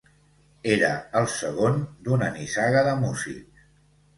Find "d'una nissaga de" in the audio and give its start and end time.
2.07-2.99